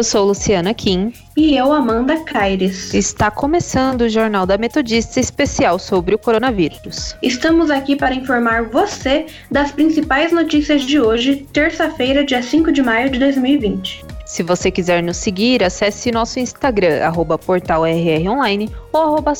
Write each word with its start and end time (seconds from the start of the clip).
Eu 0.00 0.04
sou 0.04 0.24
Luciana 0.24 0.72
Kim. 0.72 1.12
E 1.36 1.54
eu, 1.54 1.70
Amanda 1.74 2.24
Caires. 2.24 2.94
Está 2.94 3.30
começando 3.30 4.00
o 4.00 4.08
Jornal 4.08 4.46
da 4.46 4.56
Metodista 4.56 5.20
especial 5.20 5.78
sobre 5.78 6.14
o 6.14 6.18
coronavírus. 6.18 7.14
Estamos 7.22 7.70
aqui 7.70 7.94
para 7.96 8.14
informar 8.14 8.62
você 8.62 9.26
das 9.50 9.72
principais 9.72 10.32
notícias 10.32 10.84
de 10.84 10.98
hoje, 10.98 11.46
terça-feira, 11.52 12.24
dia 12.24 12.42
5 12.42 12.72
de 12.72 12.82
maio 12.82 13.10
de 13.10 13.18
2020. 13.18 14.02
Se 14.24 14.42
você 14.42 14.70
quiser 14.70 15.02
nos 15.02 15.18
seguir, 15.18 15.62
acesse 15.62 16.10
nosso 16.10 16.40
Instagram, 16.40 17.04
arroba 17.04 17.36
portalrronline 17.36 18.70
ou 18.94 19.02
arroba 19.02 19.34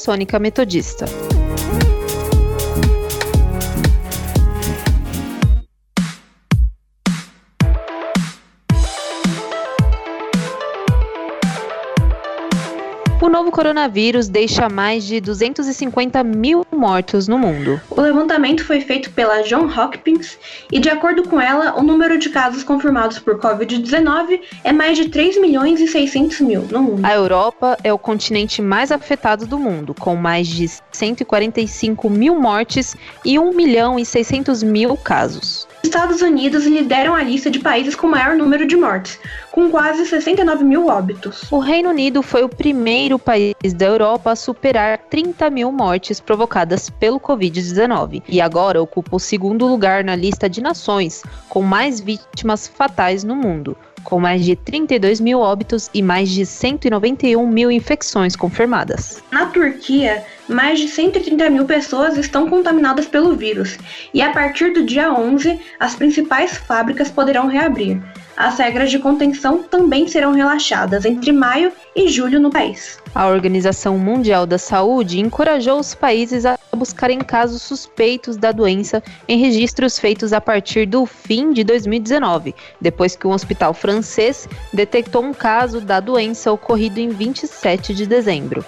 O 13.23 13.29
novo 13.29 13.51
coronavírus 13.51 14.29
deixa 14.29 14.66
mais 14.70 15.05
de 15.05 15.20
250 15.20 16.24
mil 16.24 16.65
mortos 16.73 17.29
no 17.29 17.38
mundo. 17.38 17.79
O 17.91 18.01
levantamento 18.01 18.65
foi 18.65 18.80
feito 18.80 19.10
pela 19.10 19.43
John 19.43 19.66
Hopkins 19.66 20.38
e, 20.73 20.79
de 20.80 20.88
acordo 20.88 21.29
com 21.29 21.38
ela, 21.38 21.79
o 21.79 21.82
número 21.82 22.18
de 22.18 22.30
casos 22.30 22.65
confirmados 22.65 23.18
por 23.18 23.38
Covid-19 23.38 24.40
é 24.65 24.73
mais 24.73 24.96
de 24.96 25.10
3 25.10 25.38
milhões 25.38 25.80
e 25.80 25.87
600 25.87 26.40
mil 26.40 26.62
no 26.62 26.82
mundo. 26.82 27.04
A 27.04 27.12
Europa 27.12 27.77
é 27.85 27.93
o 27.93 27.99
continente 27.99 28.62
mais 28.62 28.90
afetado 28.90 29.46
do 29.46 29.59
mundo, 29.59 29.95
com 29.95 30.16
mais 30.16 30.49
de 30.49 30.66
145 30.90 32.09
mil 32.09 32.40
mortes 32.40 32.96
e 33.23 33.38
1 33.38 33.52
milhão 33.52 33.99
e 33.99 34.07
600 34.07 34.62
mil 34.62 34.96
casos. 34.96 35.68
Estados 35.91 36.23
Unidos 36.23 36.66
lideram 36.66 37.16
a 37.16 37.23
lista 37.24 37.51
de 37.51 37.59
países 37.59 37.96
com 37.96 38.07
maior 38.07 38.37
número 38.37 38.65
de 38.65 38.77
mortes, 38.77 39.19
com 39.51 39.69
quase 39.69 40.07
69 40.07 40.63
mil 40.63 40.87
óbitos. 40.87 41.51
O 41.51 41.59
Reino 41.59 41.91
Unido 41.91 42.23
foi 42.23 42.45
o 42.45 42.49
primeiro 42.49 43.19
país 43.19 43.74
da 43.74 43.87
Europa 43.87 44.30
a 44.30 44.37
superar 44.37 44.99
30 45.11 45.51
mil 45.51 45.73
mortes 45.73 46.21
provocadas 46.21 46.88
pelo 46.88 47.18
Covid-19 47.18 48.23
e 48.29 48.41
agora 48.41 48.80
ocupa 48.80 49.16
o 49.16 49.18
segundo 49.18 49.66
lugar 49.66 50.05
na 50.05 50.15
lista 50.15 50.49
de 50.49 50.61
nações 50.61 51.24
com 51.49 51.61
mais 51.61 51.99
vítimas 51.99 52.68
fatais 52.68 53.24
no 53.24 53.35
mundo, 53.35 53.77
com 54.04 54.20
mais 54.20 54.45
de 54.45 54.56
32 54.56 55.20
mil 55.20 55.40
óbitos 55.40 55.90
e 55.93 56.02
mais 56.02 56.29
de 56.29 56.45
191 56.45 57.46
mil 57.46 57.70
infecções 57.70 58.37
confirmadas. 58.37 59.23
Na 59.30 59.46
Turquia, 59.46 60.24
mais 60.48 60.80
de 60.80 60.88
130 60.88 61.48
mil 61.51 61.65
pessoas 61.65 62.16
estão 62.16 62.48
contaminadas 62.48 63.06
pelo 63.06 63.37
vírus, 63.37 63.78
e 64.12 64.21
a 64.21 64.32
partir 64.32 64.72
do 64.72 64.84
dia 64.84 65.12
11, 65.12 65.59
as 65.78 65.94
principais 65.94 66.56
fábricas 66.56 67.10
poderão 67.10 67.47
reabrir. 67.47 68.00
As 68.37 68.59
regras 68.59 68.91
de 68.91 68.98
contenção 68.98 69.62
também 69.62 70.09
serão 70.09 70.32
relaxadas 70.32 71.04
entre 71.04 71.31
maio 71.31 71.72
e 71.94 72.09
julho 72.09 72.41
no 72.41 72.50
país. 72.50 72.98
A 73.15 73.26
Organização 73.26 73.98
Mundial 73.98 74.47
da 74.47 74.56
Saúde 74.56 75.21
encorajou 75.21 75.78
os 75.78 75.94
países 75.94 76.47
a 76.47 76.59
buscarem 76.81 77.19
casos 77.19 77.61
suspeitos 77.61 78.39
da 78.39 78.53
doença 78.53 79.03
em 79.28 79.39
registros 79.39 79.99
feitos 79.99 80.33
a 80.33 80.41
partir 80.41 80.87
do 80.87 81.05
fim 81.05 81.53
de 81.53 81.62
2019, 81.62 82.55
depois 82.81 83.15
que 83.15 83.27
um 83.27 83.33
hospital 83.33 83.75
francês 83.75 84.49
detectou 84.73 85.23
um 85.23 85.34
caso 85.34 85.83
da 85.83 86.01
doença 86.01 86.51
ocorrido 86.51 86.99
em 86.99 87.11
27 87.11 87.95
de 87.95 88.07
dezembro. 88.07 88.65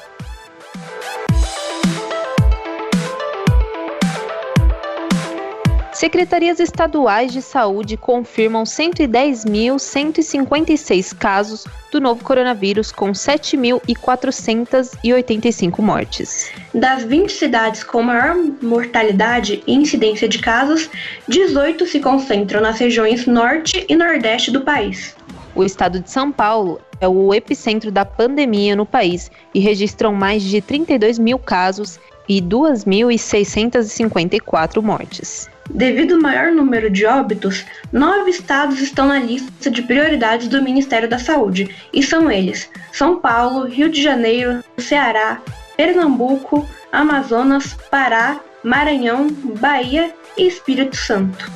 Secretarias 6.03 6.59
estaduais 6.59 7.33
de 7.33 7.41
saúde 7.41 7.97
confirmam 7.97 8.65
110.156 8.65 11.17
casos 11.17 11.65
do 11.93 12.01
novo 12.01 12.25
coronavírus, 12.25 12.91
com 12.91 13.13
7.485 13.13 15.79
mortes. 15.79 16.51
Das 16.75 17.05
20 17.05 17.31
cidades 17.31 17.85
com 17.85 18.03
maior 18.03 18.35
mortalidade 18.61 19.63
e 19.65 19.73
incidência 19.73 20.29
de 20.29 20.41
casos, 20.41 20.91
18 21.29 21.87
se 21.87 22.01
concentram 22.01 22.61
nas 22.61 22.81
regiões 22.81 23.25
norte 23.25 23.87
e 23.89 23.95
nordeste 23.95 24.51
do 24.51 24.63
país. 24.63 25.15
O 25.55 25.63
estado 25.63 26.01
de 26.01 26.11
São 26.11 26.33
Paulo 26.33 26.81
é 27.01 27.07
o 27.07 27.33
epicentro 27.33 27.93
da 27.93 28.05
pandemia 28.05 28.75
no 28.75 28.85
país 28.85 29.31
e 29.55 29.61
registram 29.61 30.13
mais 30.13 30.43
de 30.43 30.61
32 30.61 31.21
mil 31.21 31.39
casos 31.39 32.01
e 32.29 32.43
2.654 32.43 34.83
mortes. 34.83 35.52
Devido 35.71 36.15
ao 36.15 36.21
maior 36.21 36.53
número 36.53 36.91
de 36.91 37.07
óbitos, 37.07 37.65
nove 37.93 38.31
estados 38.31 38.81
estão 38.81 39.07
na 39.07 39.19
lista 39.19 39.71
de 39.71 39.83
prioridades 39.83 40.49
do 40.49 40.63
Ministério 40.63 41.09
da 41.09 41.19
Saúde, 41.19 41.75
e 41.93 42.03
são 42.03 42.31
eles: 42.31 42.69
São 42.93 43.21
Paulo, 43.21 43.67
Rio 43.67 43.89
de 43.89 44.03
Janeiro, 44.03 44.63
Ceará, 44.77 45.41
Pernambuco, 45.77 46.69
Amazonas, 46.91 47.77
Pará, 47.91 48.41
Maranhão, 48.63 49.29
Bahia 49.59 50.13
e 50.37 50.47
Espírito 50.47 50.97
Santo. 50.97 51.51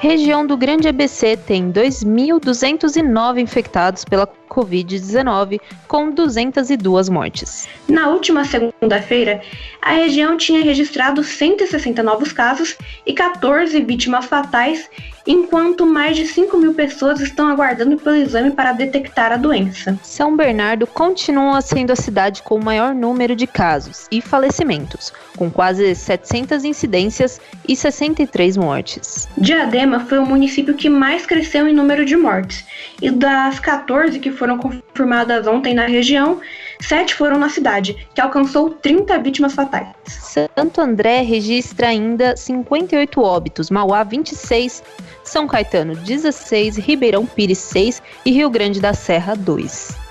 Região 0.00 0.46
do 0.46 0.54
Grande 0.54 0.86
ABC 0.86 1.34
tem 1.34 1.72
2.209 1.72 3.38
infectados 3.38 4.04
pela 4.04 4.26
Covid-19, 4.54 5.60
com 5.88 6.10
202 6.10 7.08
mortes. 7.08 7.66
Na 7.88 8.08
última 8.08 8.44
segunda-feira, 8.44 9.42
a 9.82 9.92
região 9.92 10.36
tinha 10.36 10.62
registrado 10.62 11.24
160 11.24 12.02
novos 12.02 12.32
casos 12.32 12.76
e 13.04 13.12
14 13.12 13.80
vítimas 13.82 14.26
fatais, 14.26 14.88
enquanto 15.26 15.86
mais 15.86 16.16
de 16.16 16.26
5 16.26 16.56
mil 16.58 16.74
pessoas 16.74 17.20
estão 17.20 17.48
aguardando 17.48 17.96
pelo 17.96 18.16
exame 18.16 18.50
para 18.50 18.72
detectar 18.72 19.32
a 19.32 19.36
doença. 19.36 19.98
São 20.02 20.36
Bernardo 20.36 20.86
continua 20.86 21.60
sendo 21.60 21.92
a 21.92 21.96
cidade 21.96 22.42
com 22.42 22.56
o 22.56 22.64
maior 22.64 22.94
número 22.94 23.34
de 23.34 23.46
casos 23.46 24.06
e 24.10 24.20
falecimentos, 24.20 25.12
com 25.36 25.50
quase 25.50 25.94
700 25.94 26.64
incidências 26.64 27.40
e 27.66 27.74
63 27.74 28.56
mortes. 28.56 29.26
Diadema 29.36 30.00
foi 30.00 30.18
o 30.18 30.26
município 30.26 30.74
que 30.74 30.90
mais 30.90 31.26
cresceu 31.26 31.66
em 31.66 31.74
número 31.74 32.04
de 32.04 32.16
mortes, 32.16 32.64
e 33.00 33.10
das 33.10 33.58
14 33.58 34.18
que 34.18 34.30
foram 34.30 34.43
foram 34.44 34.58
confirmadas 34.58 35.46
ontem 35.46 35.72
na 35.72 35.86
região, 35.86 36.38
sete 36.78 37.14
foram 37.14 37.38
na 37.38 37.48
cidade, 37.48 38.06
que 38.14 38.20
alcançou 38.20 38.68
30 38.68 39.18
vítimas 39.20 39.54
fatais. 39.54 39.88
Santo 40.06 40.82
André 40.82 41.22
registra 41.22 41.88
ainda 41.88 42.36
58 42.36 43.22
óbitos, 43.22 43.70
Mauá 43.70 44.04
26, 44.04 44.82
São 45.22 45.46
Caetano 45.46 45.96
16, 45.96 46.76
Ribeirão 46.76 47.24
Pires 47.24 47.56
6 47.56 48.02
e 48.26 48.32
Rio 48.32 48.50
Grande 48.50 48.82
da 48.82 48.92
Serra 48.92 49.34
2. 49.34 50.04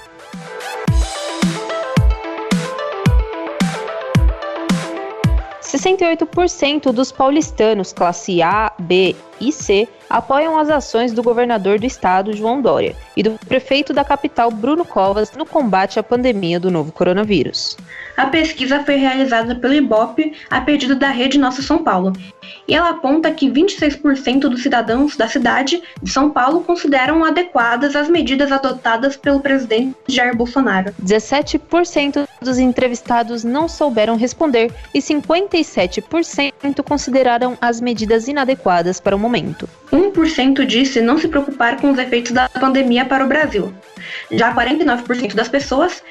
68% 5.61 6.91
dos 6.91 7.11
paulistanos 7.11 7.93
classe 7.93 8.41
A, 8.41 8.71
B 8.79 9.15
e 9.47 9.51
C 9.51 9.87
apoiam 10.09 10.57
as 10.57 10.69
ações 10.69 11.11
do 11.11 11.23
governador 11.23 11.79
do 11.79 11.85
estado, 11.85 12.33
João 12.33 12.61
Dória, 12.61 12.95
e 13.17 13.23
do 13.23 13.31
prefeito 13.47 13.93
da 13.93 14.03
capital, 14.03 14.51
Bruno 14.51 14.85
Covas, 14.85 15.31
no 15.33 15.45
combate 15.45 15.99
à 15.99 16.03
pandemia 16.03 16.59
do 16.59 16.71
novo 16.71 16.91
coronavírus. 16.91 17.75
A 18.15 18.27
pesquisa 18.27 18.83
foi 18.83 18.95
realizada 18.95 19.55
pelo 19.55 19.73
IBOP 19.73 20.33
a 20.49 20.61
pedido 20.61 20.95
da 20.95 21.09
Rede 21.09 21.39
Nossa 21.39 21.63
São 21.63 21.83
Paulo, 21.83 22.13
e 22.67 22.75
ela 22.75 22.89
aponta 22.89 23.31
que 23.31 23.49
26% 23.49 24.41
dos 24.41 24.61
cidadãos 24.61 25.17
da 25.17 25.27
cidade 25.27 25.81
de 26.01 26.11
São 26.11 26.29
Paulo 26.29 26.63
consideram 26.63 27.25
adequadas 27.25 27.95
as 27.95 28.07
medidas 28.07 28.51
adotadas 28.51 29.17
pelo 29.17 29.39
presidente 29.39 29.95
Jair 30.07 30.35
Bolsonaro. 30.35 30.93
17% 31.03 32.27
dos 32.41 32.59
entrevistados 32.59 33.43
não 33.43 33.67
souberam 33.67 34.15
responder 34.15 34.71
e 34.93 34.99
57% 34.99 36.83
consideraram 36.83 37.57
as 37.59 37.81
medidas 37.81 38.27
inadequadas 38.27 38.99
para 38.99 39.15
o 39.15 39.19
momento. 39.19 39.32
1% 39.33 40.65
disse 40.65 41.01
não 41.01 41.17
se 41.17 41.27
preocupar 41.27 41.79
com 41.79 41.91
os 41.91 41.97
efeitos 41.97 42.31
da 42.31 42.47
pandemia 42.49 43.05
para 43.05 43.25
o 43.25 43.27
Brasil. 43.27 43.73
Já 44.31 44.53
49% 44.53 45.33
das 45.33 45.47
pessoas, 45.47 46.03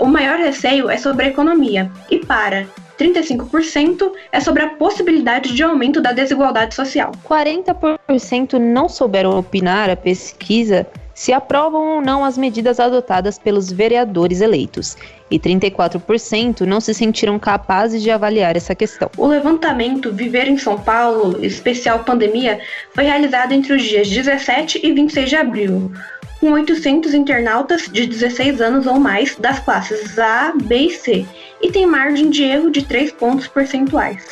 o 0.00 0.06
maior 0.06 0.38
receio 0.38 0.88
é 0.88 0.96
sobre 0.96 1.26
a 1.26 1.28
economia. 1.28 1.90
E 2.10 2.18
para 2.18 2.66
35% 2.98 4.12
é 4.32 4.40
sobre 4.40 4.62
a 4.62 4.70
possibilidade 4.70 5.54
de 5.54 5.62
aumento 5.62 6.00
da 6.00 6.12
desigualdade 6.12 6.74
social. 6.74 7.12
40% 7.28 8.54
não 8.54 8.88
souberam 8.88 9.38
opinar 9.38 9.88
a 9.88 9.96
pesquisa 9.96 10.86
se 11.18 11.32
aprovam 11.32 11.96
ou 11.96 12.00
não 12.00 12.24
as 12.24 12.38
medidas 12.38 12.78
adotadas 12.78 13.40
pelos 13.40 13.72
vereadores 13.72 14.40
eleitos. 14.40 14.96
E 15.28 15.36
34% 15.36 16.60
não 16.60 16.80
se 16.80 16.94
sentiram 16.94 17.40
capazes 17.40 18.04
de 18.04 18.08
avaliar 18.08 18.56
essa 18.56 18.72
questão. 18.72 19.10
O 19.16 19.26
levantamento 19.26 20.12
Viver 20.12 20.46
em 20.46 20.56
São 20.56 20.78
Paulo, 20.78 21.44
especial 21.44 22.04
pandemia, 22.04 22.60
foi 22.94 23.02
realizado 23.02 23.50
entre 23.50 23.72
os 23.72 23.82
dias 23.82 24.08
17 24.08 24.80
e 24.80 24.92
26 24.92 25.28
de 25.28 25.34
abril 25.34 25.90
com 26.38 26.52
800 26.52 27.12
internautas 27.14 27.88
de 27.88 28.06
16 28.06 28.60
anos 28.60 28.86
ou 28.86 29.00
mais 29.00 29.34
das 29.34 29.58
classes 29.58 30.16
A, 30.20 30.52
B 30.54 30.76
e 30.76 30.90
C, 30.90 31.26
e 31.60 31.72
tem 31.72 31.84
margem 31.84 32.30
de 32.30 32.44
erro 32.44 32.70
de 32.70 32.84
3 32.84 33.10
pontos 33.10 33.48
percentuais. 33.48 34.24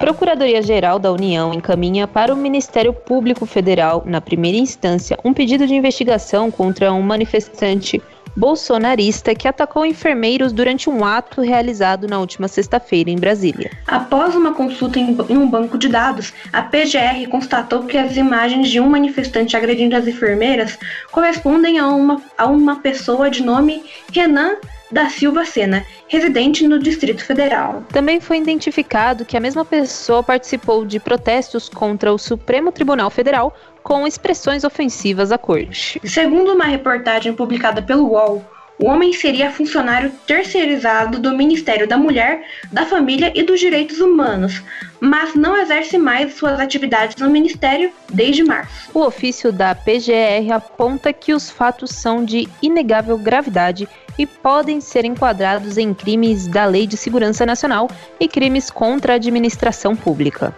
Procuradoria-Geral 0.00 0.98
da 0.98 1.12
União 1.12 1.52
encaminha 1.52 2.08
para 2.08 2.32
o 2.32 2.36
Ministério 2.36 2.90
Público 2.90 3.44
Federal, 3.44 4.02
na 4.06 4.18
primeira 4.18 4.56
instância, 4.56 5.18
um 5.22 5.34
pedido 5.34 5.66
de 5.66 5.74
investigação 5.74 6.50
contra 6.50 6.90
um 6.90 7.02
manifestante 7.02 8.02
bolsonarista 8.34 9.34
que 9.34 9.46
atacou 9.46 9.84
enfermeiros 9.84 10.54
durante 10.54 10.88
um 10.88 11.04
ato 11.04 11.42
realizado 11.42 12.08
na 12.08 12.18
última 12.18 12.48
sexta-feira 12.48 13.10
em 13.10 13.18
Brasília. 13.18 13.70
Após 13.86 14.34
uma 14.34 14.54
consulta 14.54 14.98
em 14.98 15.18
um 15.28 15.46
banco 15.46 15.76
de 15.76 15.86
dados, 15.86 16.32
a 16.50 16.62
PGR 16.62 17.28
constatou 17.28 17.82
que 17.82 17.98
as 17.98 18.16
imagens 18.16 18.70
de 18.70 18.80
um 18.80 18.88
manifestante 18.88 19.54
agredindo 19.54 19.94
as 19.94 20.08
enfermeiras 20.08 20.78
correspondem 21.10 21.78
a 21.78 21.86
uma, 21.88 22.22
a 22.38 22.46
uma 22.46 22.76
pessoa 22.76 23.28
de 23.28 23.42
nome 23.42 23.84
Renan 24.10 24.56
da 24.90 25.08
Silva 25.08 25.44
Sena, 25.44 25.84
residente 26.08 26.66
no 26.66 26.78
Distrito 26.78 27.24
Federal. 27.24 27.84
Também 27.92 28.20
foi 28.20 28.38
identificado 28.38 29.24
que 29.24 29.36
a 29.36 29.40
mesma 29.40 29.64
pessoa 29.64 30.22
participou 30.22 30.84
de 30.84 30.98
protestos 30.98 31.68
contra 31.68 32.12
o 32.12 32.18
Supremo 32.18 32.72
Tribunal 32.72 33.10
Federal 33.10 33.54
com 33.82 34.06
expressões 34.06 34.64
ofensivas 34.64 35.32
à 35.32 35.38
corte. 35.38 36.00
Segundo 36.04 36.52
uma 36.52 36.64
reportagem 36.64 37.32
publicada 37.32 37.80
pelo 37.80 38.08
UOL, 38.08 38.44
o 38.80 38.86
homem 38.86 39.12
seria 39.12 39.50
funcionário 39.50 40.10
terceirizado 40.26 41.18
do 41.18 41.36
Ministério 41.36 41.86
da 41.86 41.98
Mulher, 41.98 42.42
da 42.72 42.86
Família 42.86 43.30
e 43.34 43.42
dos 43.42 43.60
Direitos 43.60 44.00
Humanos, 44.00 44.62
mas 44.98 45.34
não 45.34 45.54
exerce 45.54 45.98
mais 45.98 46.34
suas 46.34 46.58
atividades 46.58 47.16
no 47.16 47.28
Ministério 47.28 47.92
desde 48.10 48.42
março. 48.42 48.90
O 48.94 49.00
ofício 49.00 49.52
da 49.52 49.74
PGR 49.74 50.50
aponta 50.54 51.12
que 51.12 51.34
os 51.34 51.50
fatos 51.50 51.90
são 51.90 52.24
de 52.24 52.48
inegável 52.62 53.18
gravidade 53.18 53.86
e 54.20 54.26
podem 54.26 54.82
ser 54.82 55.06
enquadrados 55.06 55.78
em 55.78 55.94
crimes 55.94 56.46
da 56.46 56.66
Lei 56.66 56.86
de 56.86 56.94
Segurança 56.94 57.46
Nacional 57.46 57.88
e 58.20 58.28
crimes 58.28 58.70
contra 58.70 59.14
a 59.14 59.16
administração 59.16 59.96
pública. 59.96 60.54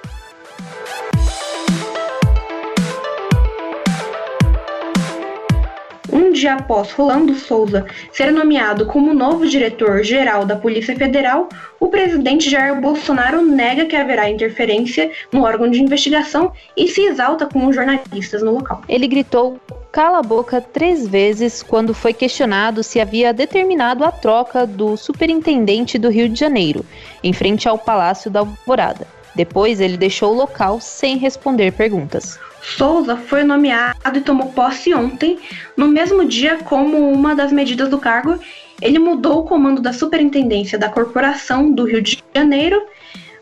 Um 6.32 6.34
dia 6.34 6.54
após 6.54 6.90
Rolando 6.92 7.34
Souza 7.34 7.84
ser 8.10 8.32
nomeado 8.32 8.86
como 8.86 9.12
novo 9.12 9.46
diretor-geral 9.46 10.46
da 10.46 10.56
Polícia 10.56 10.96
Federal, 10.96 11.46
o 11.78 11.88
presidente 11.88 12.48
Jair 12.48 12.80
Bolsonaro 12.80 13.42
nega 13.42 13.84
que 13.84 13.94
haverá 13.94 14.30
interferência 14.30 15.10
no 15.30 15.42
órgão 15.42 15.70
de 15.70 15.82
investigação 15.82 16.50
e 16.74 16.88
se 16.88 17.02
exalta 17.02 17.46
com 17.46 17.66
os 17.66 17.76
jornalistas 17.76 18.42
no 18.42 18.52
local. 18.54 18.80
Ele 18.88 19.06
gritou 19.06 19.60
cala 19.92 20.20
a 20.20 20.22
boca 20.22 20.58
três 20.58 21.06
vezes 21.06 21.62
quando 21.62 21.92
foi 21.92 22.14
questionado 22.14 22.82
se 22.82 22.98
havia 22.98 23.34
determinado 23.34 24.02
a 24.02 24.10
troca 24.10 24.66
do 24.66 24.96
superintendente 24.96 25.98
do 25.98 26.08
Rio 26.08 26.30
de 26.30 26.40
Janeiro, 26.40 26.82
em 27.22 27.34
frente 27.34 27.68
ao 27.68 27.76
Palácio 27.76 28.30
da 28.30 28.40
Alvorada. 28.40 29.06
Depois, 29.34 29.82
ele 29.82 29.98
deixou 29.98 30.32
o 30.32 30.36
local 30.36 30.80
sem 30.80 31.18
responder 31.18 31.72
perguntas. 31.72 32.38
Souza 32.62 33.16
foi 33.16 33.42
nomeado 33.42 34.16
e 34.16 34.20
tomou 34.20 34.52
posse 34.52 34.94
ontem, 34.94 35.38
no 35.76 35.88
mesmo 35.88 36.24
dia 36.24 36.58
como 36.58 37.10
uma 37.10 37.34
das 37.34 37.52
medidas 37.52 37.88
do 37.88 37.98
cargo, 37.98 38.38
ele 38.80 38.98
mudou 38.98 39.40
o 39.40 39.44
comando 39.44 39.82
da 39.82 39.92
Superintendência 39.92 40.78
da 40.78 40.88
Corporação 40.88 41.70
do 41.70 41.84
Rio 41.84 42.00
de 42.00 42.22
Janeiro, 42.34 42.80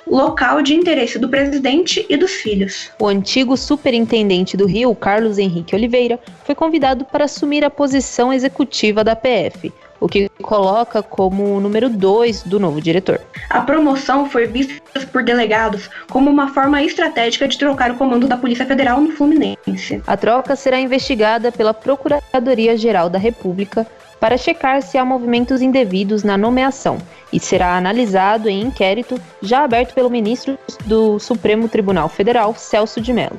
local 0.06 0.62
de 0.62 0.74
interesse 0.74 1.18
do 1.18 1.28
presidente 1.28 2.04
e 2.08 2.16
dos 2.16 2.32
filhos. 2.32 2.90
O 2.98 3.06
antigo 3.06 3.56
superintendente 3.56 4.56
do 4.56 4.66
Rio, 4.66 4.94
Carlos 4.94 5.38
Henrique 5.38 5.74
Oliveira, 5.74 6.18
foi 6.44 6.54
convidado 6.54 7.04
para 7.04 7.26
assumir 7.26 7.64
a 7.64 7.70
posição 7.70 8.32
executiva 8.32 9.04
da 9.04 9.14
PF, 9.14 9.72
o 10.00 10.08
que 10.08 10.28
coloca 10.42 11.02
como 11.02 11.56
o 11.56 11.60
número 11.60 11.88
2 11.88 12.44
do 12.44 12.58
novo 12.58 12.80
diretor. 12.80 13.20
A 13.50 13.60
promoção 13.60 14.28
foi 14.28 14.46
vista 14.46 14.80
por 15.12 15.22
delegados 15.22 15.90
como 16.10 16.30
uma 16.30 16.48
forma 16.52 16.82
estratégica 16.82 17.46
de 17.46 17.58
trocar 17.58 17.90
o 17.90 17.96
comando 17.96 18.26
da 18.26 18.36
Polícia 18.36 18.66
Federal 18.66 19.00
no 19.00 19.12
Fluminense. 19.12 20.02
A 20.06 20.16
troca 20.16 20.56
será 20.56 20.80
investigada 20.80 21.52
pela 21.52 21.74
Procuradoria-Geral 21.74 23.10
da 23.10 23.18
República 23.18 23.86
para 24.18 24.36
checar 24.36 24.82
se 24.82 24.98
há 24.98 25.04
movimentos 25.04 25.62
indevidos 25.62 26.22
na 26.22 26.36
nomeação 26.36 26.98
e 27.32 27.40
será 27.40 27.76
analisado 27.76 28.48
em 28.48 28.60
inquérito 28.60 29.18
já 29.40 29.64
aberto 29.64 29.94
pelo 29.94 30.10
ministro 30.10 30.58
do 30.84 31.18
Supremo 31.18 31.68
Tribunal 31.68 32.08
Federal, 32.08 32.54
Celso 32.54 33.00
de 33.00 33.12
Mello. 33.12 33.38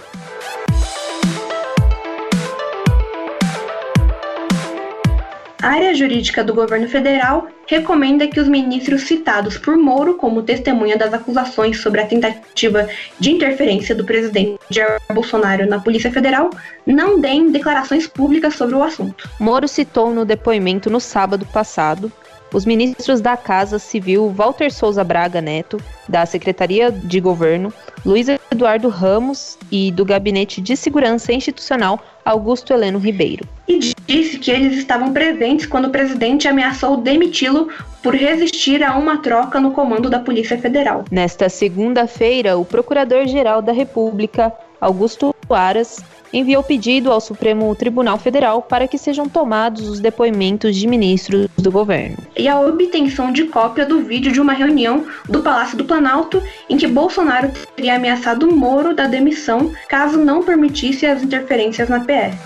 A 5.61 5.67
área 5.67 5.93
jurídica 5.93 6.43
do 6.43 6.55
governo 6.55 6.89
federal 6.89 7.47
recomenda 7.67 8.27
que 8.27 8.39
os 8.39 8.47
ministros 8.47 9.03
citados 9.03 9.59
por 9.59 9.77
Moro 9.77 10.15
como 10.15 10.41
testemunha 10.41 10.97
das 10.97 11.13
acusações 11.13 11.79
sobre 11.79 12.01
a 12.01 12.07
tentativa 12.07 12.87
de 13.19 13.29
interferência 13.29 13.93
do 13.93 14.03
presidente 14.03 14.59
Jair 14.71 14.99
Bolsonaro 15.13 15.67
na 15.67 15.79
Polícia 15.79 16.11
Federal 16.11 16.49
não 16.83 17.19
deem 17.19 17.51
declarações 17.51 18.07
públicas 18.07 18.55
sobre 18.55 18.73
o 18.73 18.81
assunto. 18.81 19.29
Moro 19.39 19.67
citou 19.67 20.11
no 20.11 20.25
depoimento 20.25 20.89
no 20.89 20.99
sábado 20.99 21.45
passado 21.45 22.11
os 22.53 22.65
ministros 22.65 23.21
da 23.21 23.37
Casa 23.37 23.79
Civil 23.79 24.29
Walter 24.29 24.71
Souza 24.73 25.03
Braga 25.03 25.39
Neto, 25.41 25.79
da 26.09 26.25
Secretaria 26.25 26.91
de 26.91 27.19
Governo, 27.19 27.71
Luiz 28.03 28.27
Eduardo 28.49 28.89
Ramos 28.89 29.59
e 29.71 29.91
do 29.91 30.03
Gabinete 30.03 30.59
de 30.59 30.75
Segurança 30.75 31.31
Institucional 31.31 31.99
Augusto 32.25 32.73
Heleno 32.73 32.97
Ribeiro. 32.97 33.47
E 33.67 33.77
disse 34.07 34.39
que 34.39 34.49
eles 34.49 34.75
estavam 34.75 35.13
presentes 35.13 35.67
quando 35.67 35.85
o 35.85 35.89
presidente 35.91 36.47
ameaçou 36.47 36.97
demiti-lo 36.97 37.69
por 38.01 38.15
resistir 38.15 38.83
a 38.83 38.97
uma 38.97 39.17
troca 39.17 39.59
no 39.59 39.71
comando 39.71 40.09
da 40.09 40.19
Polícia 40.19 40.57
Federal. 40.57 41.05
Nesta 41.11 41.47
segunda-feira, 41.47 42.57
o 42.57 42.65
Procurador-Geral 42.65 43.61
da 43.61 43.71
República, 43.71 44.51
Augusto 44.81 45.35
Aras, 45.47 46.03
enviou 46.33 46.63
pedido 46.63 47.11
ao 47.11 47.21
Supremo 47.21 47.75
Tribunal 47.75 48.17
Federal 48.17 48.61
para 48.61 48.87
que 48.87 48.97
sejam 48.97 49.27
tomados 49.27 49.87
os 49.87 49.99
depoimentos 49.99 50.75
de 50.75 50.87
ministros 50.87 51.47
do 51.57 51.69
governo. 51.69 52.17
E 52.35 52.47
a 52.47 52.59
obtenção 52.59 53.31
de 53.31 53.43
cópia 53.45 53.85
do 53.85 54.01
vídeo 54.01 54.31
de 54.31 54.41
uma 54.41 54.53
reunião 54.53 55.05
do 55.27 55.41
Palácio 55.41 55.77
do 55.77 55.85
Planalto 55.85 56.41
em 56.69 56.77
que 56.77 56.87
Bolsonaro 56.87 57.51
teria 57.75 57.95
ameaçado 57.95 58.49
Moro 58.49 58.95
da 58.95 59.07
demissão 59.07 59.71
caso 59.87 60.17
não 60.17 60.41
permitisse 60.41 61.05
as 61.05 61.21
interferências 61.21 61.89
na 61.89 61.99
PF. 61.99 62.37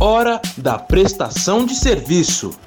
Hora 0.00 0.40
da 0.56 0.78
prestação 0.78 1.66
de 1.66 1.74
serviço. 1.74 2.58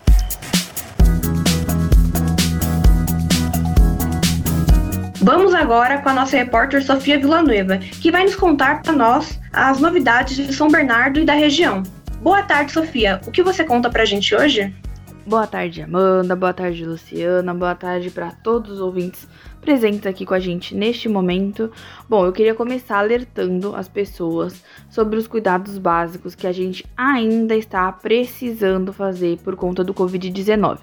Vamos 5.23 5.53
agora 5.53 6.01
com 6.01 6.09
a 6.09 6.13
nossa 6.13 6.35
repórter 6.35 6.83
Sofia 6.83 7.17
Villanueva, 7.17 7.77
que 7.77 8.11
vai 8.11 8.23
nos 8.23 8.35
contar 8.35 8.81
para 8.81 8.91
nós 8.91 9.39
as 9.53 9.79
novidades 9.79 10.35
de 10.35 10.53
São 10.53 10.67
Bernardo 10.69 11.17
e 11.17 11.23
da 11.23 11.31
região. 11.31 11.81
Boa 12.21 12.43
tarde, 12.43 12.73
Sofia. 12.73 13.21
O 13.25 13.31
que 13.31 13.41
você 13.41 13.63
conta 13.63 13.89
para 13.89 14.03
a 14.03 14.05
gente 14.05 14.35
hoje? 14.35 14.75
Boa 15.25 15.47
tarde, 15.47 15.81
Amanda. 15.81 16.35
Boa 16.35 16.51
tarde, 16.51 16.85
Luciana. 16.85 17.53
Boa 17.53 17.73
tarde 17.73 18.11
para 18.11 18.31
todos 18.31 18.73
os 18.73 18.79
ouvintes 18.81 19.25
presentes 19.61 20.05
aqui 20.05 20.25
com 20.25 20.33
a 20.33 20.39
gente 20.41 20.75
neste 20.75 21.07
momento. 21.07 21.71
Bom, 22.09 22.25
eu 22.25 22.33
queria 22.33 22.53
começar 22.53 22.97
alertando 22.97 23.73
as 23.73 23.87
pessoas 23.87 24.61
sobre 24.89 25.17
os 25.17 25.25
cuidados 25.25 25.77
básicos 25.77 26.35
que 26.35 26.45
a 26.45 26.51
gente 26.51 26.85
ainda 26.97 27.55
está 27.55 27.89
precisando 27.93 28.91
fazer 28.91 29.37
por 29.37 29.55
conta 29.55 29.85
do 29.85 29.93
Covid-19 29.93 30.79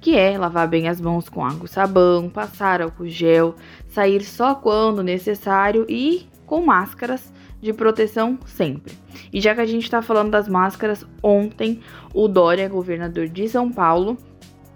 que 0.00 0.16
é 0.16 0.38
lavar 0.38 0.68
bem 0.68 0.88
as 0.88 1.00
mãos 1.00 1.28
com 1.28 1.44
água 1.44 1.66
e 1.66 1.68
sabão, 1.68 2.28
passar 2.28 2.80
álcool 2.80 3.08
gel, 3.08 3.54
sair 3.88 4.22
só 4.22 4.54
quando 4.54 5.02
necessário 5.02 5.84
e 5.88 6.26
com 6.46 6.64
máscaras 6.64 7.32
de 7.60 7.72
proteção 7.72 8.38
sempre. 8.46 8.94
E 9.32 9.40
já 9.40 9.54
que 9.54 9.60
a 9.60 9.66
gente 9.66 9.84
está 9.84 10.00
falando 10.00 10.30
das 10.30 10.48
máscaras, 10.48 11.04
ontem 11.22 11.80
o 12.14 12.28
Dória, 12.28 12.68
governador 12.68 13.28
de 13.28 13.48
São 13.48 13.70
Paulo, 13.70 14.16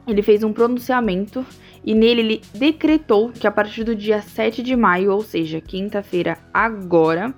ele 0.07 0.23
fez 0.23 0.43
um 0.43 0.53
pronunciamento 0.53 1.47
e 1.85 1.95
nele 1.95 2.21
ele 2.21 2.43
decretou 2.55 3.31
que 3.31 3.47
a 3.47 3.51
partir 3.51 3.85
do 3.85 3.95
dia 3.95 4.21
7 4.21 4.63
de 4.63 4.75
maio, 4.75 5.13
ou 5.13 5.23
seja, 5.23 5.61
quinta-feira 5.61 6.39
agora, 6.53 7.35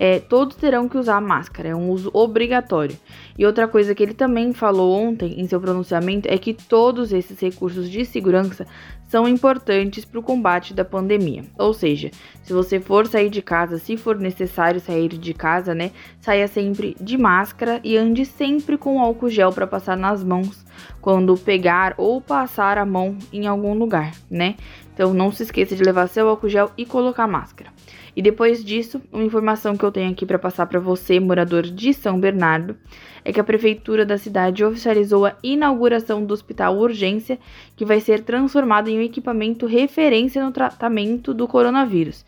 é, 0.00 0.20
todos 0.20 0.56
terão 0.56 0.88
que 0.88 0.96
usar 0.96 1.20
máscara, 1.20 1.70
é 1.70 1.74
um 1.74 1.90
uso 1.90 2.08
obrigatório. 2.14 2.96
E 3.36 3.44
outra 3.44 3.66
coisa 3.66 3.96
que 3.96 4.02
ele 4.02 4.14
também 4.14 4.52
falou 4.52 4.92
ontem 4.94 5.40
em 5.40 5.46
seu 5.48 5.60
pronunciamento 5.60 6.28
é 6.30 6.38
que 6.38 6.54
todos 6.54 7.12
esses 7.12 7.38
recursos 7.40 7.90
de 7.90 8.04
segurança 8.04 8.64
são 9.08 9.26
importantes 9.26 10.04
para 10.04 10.20
o 10.20 10.22
combate 10.22 10.72
da 10.72 10.84
pandemia. 10.84 11.44
Ou 11.58 11.74
seja, 11.74 12.12
se 12.42 12.52
você 12.52 12.78
for 12.78 13.08
sair 13.08 13.28
de 13.28 13.42
casa, 13.42 13.78
se 13.78 13.96
for 13.96 14.16
necessário 14.16 14.80
sair 14.80 15.08
de 15.08 15.34
casa, 15.34 15.74
né, 15.74 15.90
saia 16.20 16.46
sempre 16.46 16.96
de 17.00 17.18
máscara 17.18 17.80
e 17.82 17.96
ande 17.96 18.24
sempre 18.24 18.78
com 18.78 19.00
álcool 19.00 19.30
gel 19.30 19.50
para 19.50 19.66
passar 19.66 19.96
nas 19.96 20.22
mãos 20.22 20.64
quando 21.00 21.36
pegar 21.36 21.94
ou 21.96 22.20
passar 22.20 22.78
a 22.78 22.86
mão 22.86 23.16
em 23.32 23.48
algum 23.48 23.74
lugar, 23.74 24.12
né? 24.30 24.54
Então 24.94 25.12
não 25.12 25.32
se 25.32 25.42
esqueça 25.42 25.74
de 25.74 25.82
levar 25.82 26.06
seu 26.06 26.28
álcool 26.28 26.48
gel 26.48 26.70
e 26.76 26.86
colocar 26.86 27.26
máscara. 27.26 27.77
E 28.18 28.22
depois 28.22 28.64
disso, 28.64 29.00
uma 29.12 29.22
informação 29.22 29.76
que 29.76 29.84
eu 29.84 29.92
tenho 29.92 30.10
aqui 30.10 30.26
para 30.26 30.40
passar 30.40 30.66
para 30.66 30.80
você, 30.80 31.20
morador 31.20 31.62
de 31.62 31.94
São 31.94 32.18
Bernardo, 32.18 32.76
é 33.24 33.32
que 33.32 33.38
a 33.38 33.44
prefeitura 33.44 34.04
da 34.04 34.18
cidade 34.18 34.64
oficializou 34.64 35.24
a 35.24 35.36
inauguração 35.40 36.24
do 36.24 36.34
Hospital 36.34 36.76
Urgência, 36.76 37.38
que 37.76 37.84
vai 37.84 38.00
ser 38.00 38.24
transformado 38.24 38.88
em 38.88 38.98
um 38.98 39.02
equipamento 39.02 39.66
referência 39.66 40.44
no 40.44 40.50
tratamento 40.50 41.32
do 41.32 41.46
coronavírus. 41.46 42.24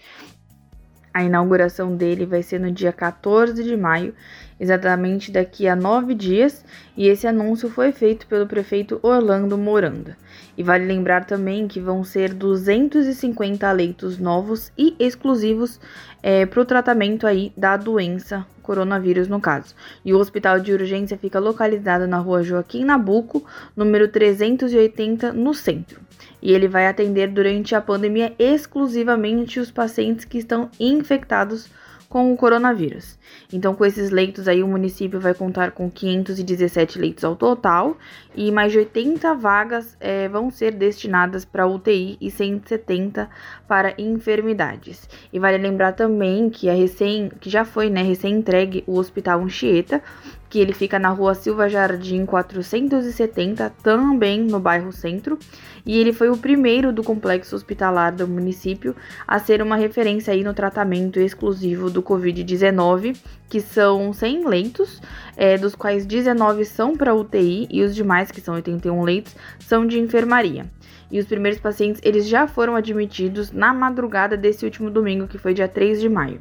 A 1.13 1.25
inauguração 1.25 1.97
dele 1.97 2.25
vai 2.25 2.41
ser 2.41 2.61
no 2.61 2.71
dia 2.71 2.93
14 2.93 3.65
de 3.65 3.77
maio, 3.77 4.15
exatamente 4.61 5.33
daqui 5.33 5.67
a 5.67 5.75
nove 5.75 6.15
dias, 6.15 6.65
e 6.97 7.09
esse 7.09 7.27
anúncio 7.27 7.69
foi 7.69 7.91
feito 7.91 8.29
pelo 8.29 8.47
prefeito 8.47 9.01
Orlando 9.03 9.59
Moranda. 9.59 10.17
E 10.57 10.63
vale 10.63 10.87
lembrar 10.87 11.25
também 11.25 11.67
que 11.67 11.81
vão 11.81 12.05
ser 12.05 12.33
250 12.33 13.73
leitos 13.73 14.19
novos 14.19 14.71
e 14.79 14.95
exclusivos 15.01 15.81
é, 16.23 16.47
para 16.47 16.61
o 16.61 16.65
tratamento 16.65 17.27
aí 17.27 17.53
da 17.57 17.77
doença 17.77 18.47
coronavírus 18.63 19.27
no 19.27 19.41
caso. 19.41 19.75
E 20.05 20.15
o 20.15 20.19
hospital 20.19 20.61
de 20.61 20.73
urgência 20.73 21.19
fica 21.19 21.41
localizado 21.41 22.07
na 22.07 22.19
rua 22.19 22.45
Joaquim 22.45 22.85
Nabuco, 22.85 23.45
número 23.75 24.07
380, 24.07 25.33
no 25.33 25.53
centro 25.55 26.10
e 26.43 26.53
ele 26.53 26.69
vai 26.69 26.87
atender 26.87 27.29
durante 27.29 27.75
a 27.75 27.81
pandemia 27.81 28.35
exclusivamente 28.39 29.61
os 29.61 29.71
pacientes 29.71 30.25
que 30.25 30.39
estão 30.39 30.71
infectados 30.79 31.69
com 32.11 32.33
o 32.33 32.37
coronavírus. 32.37 33.17
Então, 33.53 33.73
com 33.73 33.85
esses 33.85 34.11
leitos 34.11 34.49
aí, 34.49 34.65
o 34.65 34.67
município 34.67 35.21
vai 35.21 35.33
contar 35.33 35.71
com 35.71 35.89
517 35.89 36.99
leitos 36.99 37.23
ao 37.23 37.37
total 37.37 37.97
e 38.35 38.51
mais 38.51 38.73
de 38.73 38.79
80 38.79 39.33
vagas 39.37 39.97
é, 40.01 40.29
vão 40.29 40.51
ser 40.51 40.73
destinadas 40.73 41.45
para 41.45 41.69
UTI 41.69 42.19
e 42.21 42.29
170 42.29 43.31
para 43.69 43.95
enfermidades. 43.97 45.09
E 45.33 45.39
vale 45.39 45.57
lembrar 45.57 45.93
também 45.93 46.51
que 46.51 46.69
a 46.69 46.75
recém, 46.75 47.31
que 47.41 47.49
já 47.49 47.65
foi, 47.65 47.89
né, 47.89 48.03
recém 48.03 48.35
entregue 48.35 48.83
o 48.89 48.99
Hospital 48.99 49.41
Anchieta, 49.43 50.03
que 50.51 50.59
ele 50.59 50.73
fica 50.73 50.99
na 50.99 51.11
rua 51.11 51.33
Silva 51.33 51.69
Jardim 51.69 52.27
470, 52.27 53.71
também 53.83 54.41
no 54.41 54.59
bairro 54.59 54.93
Centro, 54.93 55.39
e 55.87 55.97
ele 55.97 56.13
foi 56.13 56.29
o 56.29 56.37
primeiro 56.37 56.93
do 56.93 57.05
complexo 57.05 57.55
hospitalar 57.55 58.13
do 58.13 58.27
município 58.27 58.97
a 59.27 59.39
ser 59.39 59.63
uma 59.63 59.77
referência 59.77 60.35
aí 60.35 60.43
no 60.43 60.53
tratamento 60.53 61.21
exclusivo 61.21 61.89
do 61.89 62.03
Covid-19, 62.03 63.17
que 63.49 63.61
são 63.61 64.13
100 64.13 64.49
leitos, 64.49 65.01
é, 65.37 65.57
dos 65.57 65.77
quais 65.77 66.05
19 66.05 66.65
são 66.65 66.97
para 66.97 67.15
UTI 67.15 67.69
e 67.71 67.83
os 67.83 67.95
demais, 67.95 68.33
que 68.33 68.41
são 68.41 68.55
81 68.57 69.03
leitos, 69.05 69.37
são 69.61 69.87
de 69.87 70.01
enfermaria. 70.01 70.67
E 71.13 71.21
os 71.21 71.27
primeiros 71.27 71.61
pacientes, 71.61 72.01
eles 72.05 72.27
já 72.27 72.49
foram 72.49 72.75
admitidos 72.75 73.53
na 73.53 73.73
madrugada 73.73 74.37
desse 74.37 74.65
último 74.65 74.91
domingo, 74.91 75.29
que 75.29 75.39
foi 75.39 75.55
dia 75.55 75.69
3 75.69 76.01
de 76.01 76.09
maio. 76.09 76.41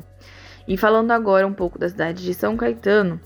E 0.68 0.78
falando 0.78 1.12
agora 1.12 1.48
um 1.48 1.54
pouco 1.54 1.78
da 1.78 1.90
cidade 1.90 2.24
de 2.24 2.34
São 2.34 2.56
Caetano, 2.58 3.20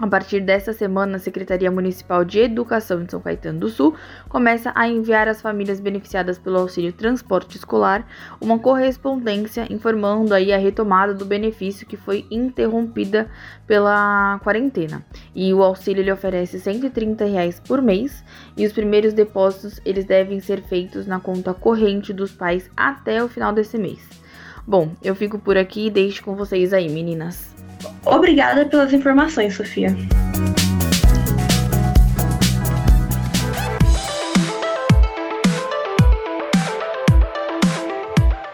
a 0.00 0.06
partir 0.06 0.40
desta 0.40 0.72
semana, 0.72 1.16
a 1.16 1.18
Secretaria 1.18 1.70
Municipal 1.72 2.24
de 2.24 2.38
Educação 2.38 3.02
de 3.02 3.10
São 3.10 3.20
Caetano 3.20 3.58
do 3.58 3.68
Sul 3.68 3.96
começa 4.28 4.70
a 4.76 4.86
enviar 4.86 5.26
às 5.26 5.42
famílias 5.42 5.80
beneficiadas 5.80 6.38
pelo 6.38 6.58
auxílio 6.58 6.92
transporte 6.92 7.56
escolar 7.56 8.06
uma 8.40 8.60
correspondência 8.60 9.66
informando 9.68 10.32
aí 10.32 10.52
a 10.52 10.56
retomada 10.56 11.12
do 11.12 11.24
benefício 11.24 11.84
que 11.84 11.96
foi 11.96 12.24
interrompida 12.30 13.28
pela 13.66 14.38
quarentena. 14.44 15.04
E 15.34 15.52
o 15.52 15.64
auxílio 15.64 16.00
ele 16.00 16.12
oferece 16.12 16.60
130 16.60 17.24
reais 17.24 17.58
por 17.58 17.82
mês 17.82 18.24
e 18.56 18.64
os 18.64 18.72
primeiros 18.72 19.12
depósitos 19.12 19.80
eles 19.84 20.04
devem 20.04 20.38
ser 20.38 20.62
feitos 20.62 21.08
na 21.08 21.18
conta 21.18 21.52
corrente 21.52 22.12
dos 22.12 22.30
pais 22.30 22.70
até 22.76 23.22
o 23.22 23.28
final 23.28 23.52
desse 23.52 23.76
mês. 23.76 24.08
Bom, 24.64 24.92
eu 25.02 25.16
fico 25.16 25.40
por 25.40 25.56
aqui 25.56 25.86
e 25.86 25.90
deixo 25.90 26.22
com 26.22 26.36
vocês 26.36 26.72
aí, 26.72 26.88
meninas. 26.88 27.57
Obrigada 28.04 28.64
pelas 28.66 28.92
informações, 28.92 29.54
Sofia. 29.54 29.94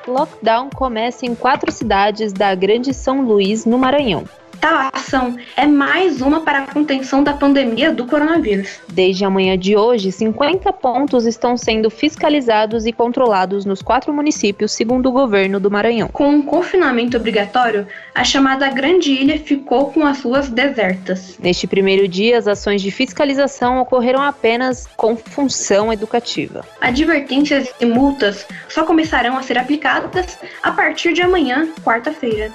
Lockdown 0.06 0.70
começa 0.70 1.26
em 1.26 1.34
quatro 1.34 1.72
cidades 1.72 2.32
da 2.32 2.54
Grande 2.54 2.94
São 2.94 3.22
Luís, 3.22 3.64
no 3.64 3.78
Maranhão. 3.78 4.24
Tal 4.64 4.88
ação 4.94 5.37
é 5.59 5.66
mais 5.66 6.23
uma 6.23 6.40
para 6.40 6.61
a 6.61 6.66
contenção 6.66 7.23
da 7.23 7.35
pandemia 7.35 7.92
do 7.92 8.06
coronavírus. 8.06 8.80
Desde 8.90 9.23
a 9.23 9.28
manhã 9.28 9.59
de 9.59 9.76
hoje, 9.76 10.11
50 10.11 10.73
pontos 10.73 11.26
estão 11.26 11.54
sendo 11.54 11.90
fiscalizados 11.90 12.87
e 12.87 12.92
controlados 12.92 13.66
nos 13.66 13.83
quatro 13.83 14.11
municípios, 14.11 14.73
segundo 14.73 15.11
o 15.11 15.12
governo 15.12 15.61
do 15.61 15.71
Maranhão. 15.71 16.09
Com 16.09 16.30
o 16.30 16.37
um 16.37 16.40
confinamento 16.40 17.14
obrigatório, 17.14 17.87
a 18.14 18.25
chamada 18.25 18.66
Grande 18.71 19.12
Ilha 19.12 19.38
ficou 19.38 19.92
com 19.92 20.06
as 20.06 20.23
ruas 20.23 20.49
desertas. 20.49 21.37
Neste 21.38 21.66
primeiro 21.66 22.09
dia, 22.09 22.38
as 22.38 22.49
ações 22.49 22.80
de 22.80 22.90
fiscalização 22.90 23.83
ocorreram 23.83 24.23
apenas 24.23 24.88
com 24.97 25.14
função 25.14 25.92
educativa. 25.92 26.64
Advertências 26.80 27.68
e 27.78 27.85
multas 27.85 28.47
só 28.71 28.87
começarão 28.87 29.37
a 29.37 29.42
ser 29.42 29.59
aplicadas 29.59 30.38
a 30.62 30.73
partir 30.73 31.12
de 31.12 31.21
amanhã, 31.21 31.68
quarta-feira. 31.85 32.50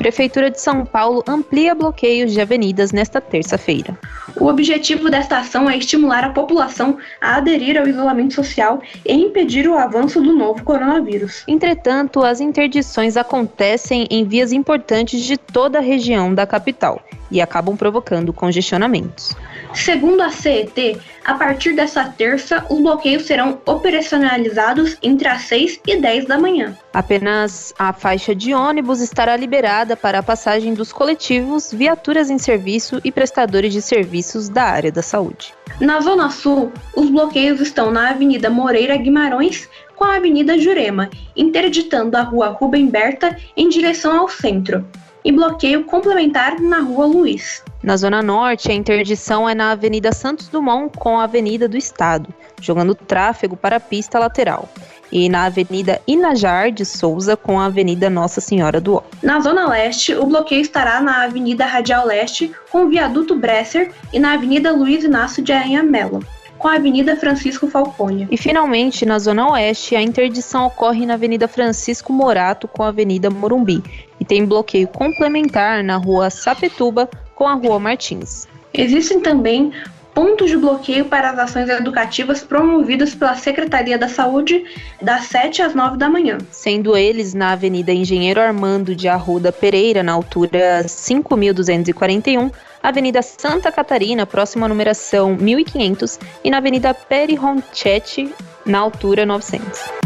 Prefeitura 0.00 0.50
de 0.50 0.58
São 0.58 0.86
Paulo 0.86 1.22
amplia 1.28 1.74
bloqueios 1.74 2.32
de 2.32 2.40
avenidas 2.40 2.90
nesta 2.90 3.20
terça-feira. 3.20 3.98
O 4.34 4.46
objetivo 4.46 5.10
desta 5.10 5.36
ação 5.36 5.68
é 5.68 5.76
estimular 5.76 6.24
a 6.24 6.30
população 6.30 6.96
a 7.20 7.36
aderir 7.36 7.78
ao 7.78 7.86
isolamento 7.86 8.32
social 8.32 8.80
e 9.04 9.12
impedir 9.12 9.68
o 9.68 9.76
avanço 9.76 10.22
do 10.22 10.32
novo 10.32 10.64
coronavírus. 10.64 11.44
Entretanto, 11.46 12.24
as 12.24 12.40
interdições 12.40 13.18
acontecem 13.18 14.06
em 14.10 14.24
vias 14.24 14.52
importantes 14.52 15.22
de 15.22 15.36
toda 15.36 15.76
a 15.76 15.82
região 15.82 16.34
da 16.34 16.46
capital 16.46 17.02
e 17.30 17.40
acabam 17.40 17.76
provocando 17.76 18.32
congestionamentos. 18.32 19.36
Segundo 19.74 20.20
a 20.20 20.30
CET, 20.30 20.98
a 21.24 21.34
partir 21.34 21.74
dessa 21.74 22.04
terça, 22.04 22.64
os 22.68 22.80
bloqueios 22.80 23.24
serão 23.24 23.60
operacionalizados 23.66 24.96
entre 25.02 25.28
as 25.28 25.42
6 25.42 25.80
e 25.86 25.96
10 25.96 26.26
da 26.26 26.38
manhã. 26.38 26.76
Apenas 26.92 27.72
a 27.78 27.92
faixa 27.92 28.34
de 28.34 28.52
ônibus 28.52 29.00
estará 29.00 29.36
liberada 29.36 29.96
para 29.96 30.18
a 30.18 30.22
passagem 30.22 30.74
dos 30.74 30.92
coletivos, 30.92 31.72
viaturas 31.72 32.30
em 32.30 32.38
serviço 32.38 33.00
e 33.04 33.12
prestadores 33.12 33.72
de 33.72 33.80
serviços 33.80 34.48
da 34.48 34.64
área 34.64 34.90
da 34.90 35.02
saúde. 35.02 35.54
Na 35.80 36.00
Zona 36.00 36.30
Sul, 36.30 36.72
os 36.96 37.08
bloqueios 37.10 37.60
estão 37.60 37.90
na 37.90 38.10
Avenida 38.10 38.50
Moreira 38.50 38.96
Guimarães 38.96 39.68
com 39.94 40.04
a 40.04 40.16
Avenida 40.16 40.58
Jurema, 40.58 41.10
interditando 41.36 42.16
a 42.16 42.22
Rua 42.22 42.48
Rubem 42.48 42.86
Berta 42.86 43.36
em 43.56 43.68
direção 43.68 44.18
ao 44.18 44.28
centro 44.28 44.84
e 45.24 45.32
bloqueio 45.32 45.84
complementar 45.84 46.60
na 46.60 46.80
Rua 46.80 47.06
Luiz. 47.06 47.62
Na 47.82 47.96
Zona 47.96 48.22
Norte, 48.22 48.70
a 48.70 48.74
interdição 48.74 49.48
é 49.48 49.54
na 49.54 49.70
Avenida 49.70 50.12
Santos 50.12 50.48
Dumont 50.48 50.96
com 50.98 51.18
a 51.18 51.24
Avenida 51.24 51.66
do 51.68 51.76
Estado, 51.76 52.28
jogando 52.60 52.94
tráfego 52.94 53.56
para 53.56 53.76
a 53.76 53.80
pista 53.80 54.18
lateral. 54.18 54.68
E 55.10 55.28
na 55.28 55.46
Avenida 55.46 56.00
Inajar 56.06 56.70
de 56.70 56.84
Souza 56.84 57.36
com 57.36 57.58
a 57.58 57.66
Avenida 57.66 58.08
Nossa 58.08 58.40
Senhora 58.40 58.80
do 58.80 58.94
Ó. 58.94 59.02
Na 59.22 59.40
Zona 59.40 59.68
Leste, 59.68 60.14
o 60.14 60.24
bloqueio 60.26 60.60
estará 60.60 61.00
na 61.00 61.24
Avenida 61.24 61.64
Radial 61.64 62.06
Leste 62.06 62.52
com 62.70 62.84
o 62.84 62.88
viaduto 62.88 63.34
Bresser 63.34 63.90
e 64.12 64.18
na 64.18 64.34
Avenida 64.34 64.70
Luiz 64.70 65.02
Inácio 65.02 65.42
de 65.42 65.52
Aranha 65.52 65.82
Mello 65.82 66.24
com 66.58 66.68
a 66.68 66.74
Avenida 66.74 67.16
Francisco 67.16 67.66
Falcone. 67.68 68.28
E 68.30 68.36
finalmente, 68.36 69.06
na 69.06 69.18
Zona 69.18 69.50
Oeste, 69.50 69.96
a 69.96 70.02
interdição 70.02 70.66
ocorre 70.66 71.06
na 71.06 71.14
Avenida 71.14 71.48
Francisco 71.48 72.12
Morato 72.12 72.68
com 72.68 72.82
a 72.82 72.88
Avenida 72.88 73.30
Morumbi 73.30 73.82
tem 74.30 74.46
bloqueio 74.46 74.86
complementar 74.86 75.82
na 75.82 75.96
Rua 75.96 76.30
Sapetuba 76.30 77.10
com 77.34 77.48
a 77.48 77.54
Rua 77.54 77.80
Martins. 77.80 78.46
Existem 78.72 79.18
também 79.18 79.72
pontos 80.14 80.48
de 80.48 80.56
bloqueio 80.56 81.06
para 81.06 81.30
as 81.30 81.38
ações 81.40 81.68
educativas 81.68 82.40
promovidas 82.40 83.12
pela 83.12 83.34
Secretaria 83.34 83.98
da 83.98 84.08
Saúde 84.08 84.64
das 85.02 85.24
7 85.24 85.62
às 85.62 85.74
9 85.74 85.96
da 85.96 86.08
manhã. 86.08 86.38
Sendo 86.52 86.96
eles 86.96 87.34
na 87.34 87.50
Avenida 87.50 87.92
Engenheiro 87.92 88.40
Armando 88.40 88.94
de 88.94 89.08
Arruda 89.08 89.50
Pereira, 89.50 90.00
na 90.00 90.12
altura 90.12 90.86
5241, 90.86 92.52
Avenida 92.80 93.22
Santa 93.22 93.72
Catarina, 93.72 94.24
próximo 94.24 94.64
à 94.64 94.68
numeração 94.68 95.34
1500, 95.34 96.20
e 96.44 96.50
na 96.52 96.58
Avenida 96.58 96.94
Peri 96.94 97.34
Ronchetti, 97.34 98.32
na 98.64 98.78
altura 98.78 99.26
900. 99.26 99.99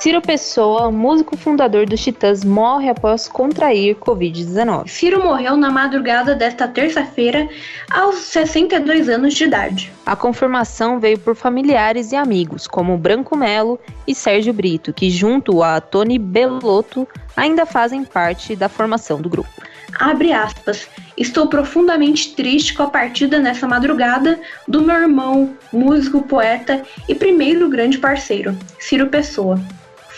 Ciro 0.00 0.22
Pessoa, 0.22 0.90
músico 0.90 1.36
fundador 1.36 1.84
dos 1.84 2.00
Titãs, 2.00 2.42
morre 2.42 2.88
após 2.88 3.28
contrair 3.28 3.96
Covid-19. 3.96 4.88
Ciro 4.88 5.22
morreu 5.22 5.58
na 5.58 5.70
madrugada 5.70 6.34
desta 6.34 6.66
terça-feira, 6.66 7.46
aos 7.90 8.14
62 8.16 9.10
anos 9.10 9.34
de 9.34 9.44
idade. 9.44 9.92
A 10.06 10.16
confirmação 10.16 10.98
veio 10.98 11.18
por 11.18 11.36
familiares 11.36 12.12
e 12.12 12.16
amigos, 12.16 12.66
como 12.66 12.96
Branco 12.96 13.36
Melo 13.36 13.78
e 14.06 14.14
Sérgio 14.14 14.54
Brito, 14.54 14.90
que, 14.90 15.10
junto 15.10 15.62
a 15.62 15.82
Tony 15.82 16.18
Belotto, 16.18 17.06
ainda 17.36 17.66
fazem 17.66 18.02
parte 18.02 18.56
da 18.56 18.70
formação 18.70 19.20
do 19.20 19.28
grupo. 19.28 19.50
Abre 19.98 20.32
aspas. 20.32 20.88
Estou 21.14 21.46
profundamente 21.46 22.34
triste 22.34 22.72
com 22.72 22.84
a 22.84 22.88
partida 22.88 23.38
nessa 23.38 23.68
madrugada 23.68 24.40
do 24.66 24.80
meu 24.80 24.96
irmão, 24.96 25.54
músico, 25.70 26.22
poeta 26.22 26.82
e 27.06 27.14
primeiro 27.14 27.68
grande 27.68 27.98
parceiro, 27.98 28.56
Ciro 28.78 29.08
Pessoa. 29.08 29.60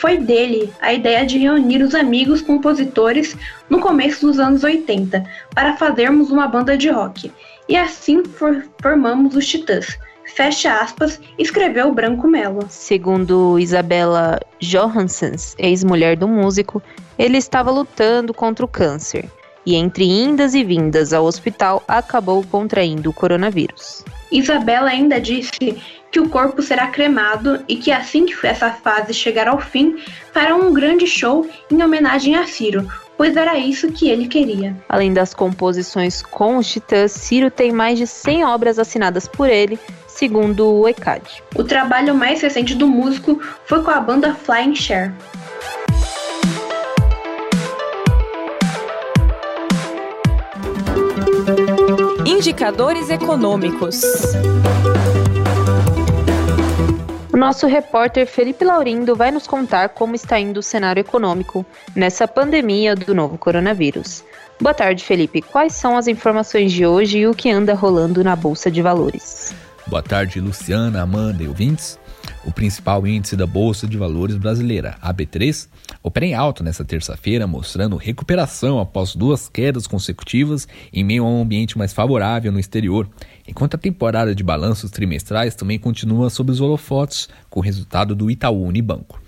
Foi 0.02 0.18
dele 0.18 0.73
a 0.80 0.92
ideia 0.92 1.25
de 1.25 1.38
reunir 1.38 1.80
os 1.80 1.94
amigos 1.94 2.42
compositores 2.42 3.37
no 3.71 3.78
começo 3.78 4.26
dos 4.26 4.40
anos 4.40 4.64
80 4.64 5.25
para 5.54 5.76
fazermos 5.76 6.28
uma 6.28 6.49
banda 6.49 6.76
de 6.76 6.90
rock. 6.90 7.30
E 7.68 7.76
assim 7.76 8.25
for 8.25 8.64
formamos 8.82 9.37
os 9.37 9.47
Titãs. 9.47 9.97
Fecha 10.35 10.80
aspas, 10.80 11.21
escreveu 11.38 11.94
Branco 11.94 12.26
Melo. 12.26 12.66
Segundo 12.68 13.61
Isabela 13.61 14.40
Johansens, 14.59 15.54
ex-mulher 15.56 16.16
do 16.16 16.26
músico, 16.26 16.82
ele 17.16 17.38
estava 17.38 17.71
lutando 17.71 18.35
contra 18.35 18.64
o 18.64 18.68
câncer 18.68 19.30
e, 19.64 19.75
entre 19.75 20.04
indas 20.04 20.54
e 20.54 20.64
vindas 20.64 21.12
ao 21.12 21.25
hospital, 21.25 21.83
acabou 21.87 22.45
contraindo 22.45 23.11
o 23.11 23.12
coronavírus. 23.12 24.04
Isabela 24.31 24.90
ainda 24.90 25.21
disse 25.21 25.76
que 26.11 26.21
o 26.21 26.28
corpo 26.28 26.62
será 26.62 26.88
cremado 26.88 27.62
e 27.69 27.76
que 27.76 27.90
assim 27.90 28.26
que 28.26 28.47
essa 28.47 28.71
fase 28.71 29.14
chegar 29.14 29.49
ao 29.49 29.61
fim, 29.61 29.97
fará 30.33 30.54
um 30.54 30.73
grande 30.73 31.07
show 31.07 31.49
em 31.71 31.83
homenagem 31.83 32.37
a 32.37 32.47
Ciro, 32.47 32.87
pois 33.16 33.37
era 33.37 33.57
isso 33.59 33.90
que 33.92 34.09
ele 34.09 34.28
queria. 34.28 34.76
Além 34.88 35.12
das 35.12 35.33
composições 35.33 36.23
com 36.23 36.57
os 36.57 36.71
Titãs, 36.71 37.12
Ciro 37.12 37.50
tem 37.50 37.73
mais 37.73 37.99
de 37.99 38.07
100 38.07 38.45
obras 38.45 38.78
assinadas 38.78 39.26
por 39.26 39.49
ele, 39.49 39.78
segundo 40.07 40.66
o 40.66 40.88
ECAD. 40.88 41.23
O 41.57 41.64
trabalho 41.64 42.14
mais 42.14 42.42
recente 42.42 42.75
do 42.75 42.87
músico 42.87 43.40
foi 43.64 43.83
com 43.83 43.90
a 43.90 44.00
banda 44.00 44.35
Flying 44.35 44.75
Share. 44.75 45.12
Indicadores 52.42 53.08
econômicos. 53.08 54.02
O 57.32 57.37
nosso 57.37 57.68
repórter 57.68 58.26
Felipe 58.26 58.64
Laurindo 58.64 59.14
vai 59.14 59.30
nos 59.30 59.46
contar 59.46 59.90
como 59.90 60.16
está 60.16 60.40
indo 60.40 60.58
o 60.58 60.62
cenário 60.62 61.00
econômico 61.00 61.64
nessa 61.94 62.26
pandemia 62.26 62.96
do 62.96 63.14
novo 63.14 63.38
coronavírus. 63.38 64.25
Boa 64.61 64.75
tarde, 64.75 65.04
Felipe. 65.04 65.40
Quais 65.40 65.72
são 65.75 65.96
as 65.96 66.08
informações 66.08 66.72
de 66.72 66.84
hoje 66.84 67.18
e 67.18 67.28
o 67.28 67.32
que 67.32 67.49
anda 67.49 67.75
rolando 67.75 68.25
na 68.25 68.34
Bolsa 68.34 68.68
de 68.72 68.82
Valores? 68.82 69.54
Boa 69.87 70.02
tarde, 70.02 70.40
Luciana, 70.40 71.02
Amanda 71.02 71.44
e 71.44 71.46
ouvintes. 71.46 71.96
O 72.44 72.50
principal 72.50 73.06
índice 73.06 73.37
da 73.37 73.46
Bolsa 73.46 73.87
de 73.87 73.96
Valores 73.96 74.37
brasileira, 74.37 74.96
a 75.00 75.14
B3, 75.14 75.68
opera 76.02 76.26
em 76.26 76.34
alta 76.34 76.62
nesta 76.62 76.84
terça-feira, 76.84 77.46
mostrando 77.46 77.96
recuperação 77.96 78.78
após 78.78 79.14
duas 79.16 79.49
quedas 79.49 79.87
consecutivas 79.87 80.68
em 80.92 81.02
meio 81.02 81.25
a 81.25 81.28
um 81.28 81.42
ambiente 81.42 81.78
mais 81.78 81.92
favorável 81.92 82.52
no 82.52 82.61
exterior, 82.61 83.08
enquanto 83.46 83.75
a 83.75 83.78
temporada 83.78 84.34
de 84.34 84.42
balanços 84.42 84.90
trimestrais 84.90 85.54
também 85.54 85.78
continua 85.78 86.30
sob 86.30 86.50
os 86.50 86.61
holofotes, 86.61 87.28
com 87.49 87.61
o 87.61 87.62
resultado 87.62 88.14
do 88.14 88.30
Itaú 88.30 88.64
Unibanco. 88.64 89.20